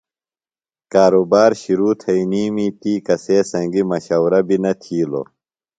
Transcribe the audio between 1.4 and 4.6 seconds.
شِرو تھئینیمی تی کسے سنگیۡ مشورہ